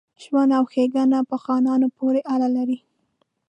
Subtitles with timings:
[0.23, 2.77] ژوند او ښېګڼه په خانانو پوري اړه لري.